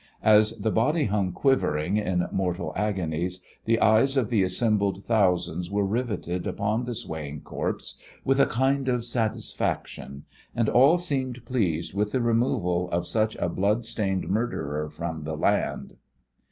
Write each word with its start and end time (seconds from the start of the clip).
As 0.23 0.57
the 0.57 0.71
body 0.71 1.03
hung 1.05 1.31
quivering 1.31 1.97
in 1.97 2.25
mortal 2.31 2.73
agonies, 2.75 3.43
the 3.65 3.79
eyes 3.79 4.17
of 4.17 4.31
the 4.31 4.41
assembled 4.41 5.03
thousands 5.05 5.69
were 5.69 5.85
riveted 5.85 6.47
upon 6.47 6.85
the 6.85 6.95
swaying 6.95 7.41
corpse 7.41 7.99
with 8.25 8.39
a 8.39 8.47
kind 8.47 8.89
of 8.89 9.05
satisfaction, 9.05 10.23
and 10.55 10.67
all 10.69 10.97
seemed 10.97 11.45
pleased 11.45 11.93
with 11.93 12.13
the 12.13 12.21
removal 12.23 12.89
of 12.89 13.05
such 13.05 13.35
a 13.35 13.47
blood 13.47 13.85
stained 13.85 14.27
murderer 14.27 14.89
from 14.89 15.23
the 15.23 15.37
land." 15.37 15.97